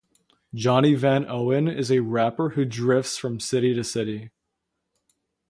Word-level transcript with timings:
Johnny 0.55 0.95
Van 0.95 1.27
Owen 1.29 1.67
is 1.67 1.91
a 1.91 1.99
rapper 1.99 2.49
who 2.49 2.65
drifts 2.65 3.17
from 3.17 3.39
city 3.39 3.75
to 3.75 3.83
city. 3.83 4.31